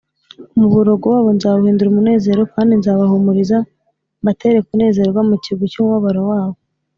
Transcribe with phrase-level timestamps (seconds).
[0.55, 3.57] “umuborogo wabo nzawuhindura umunezero kandi nzabahumuriza
[4.21, 6.57] mbatere kunezerwa mu kigwi cy’umubabaro wabo